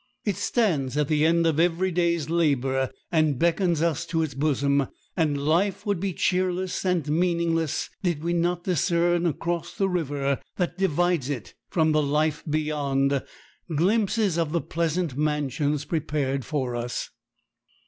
[0.25, 4.87] It stands at the end of every day's labor, and beckons us to its bosom;
[5.15, 10.75] and life would be cheerless and meaningless did we not discern across the river that
[10.75, 13.21] divides it from the life beyond
[13.75, 17.11] glimpses of the pleasant mansions prepared for us.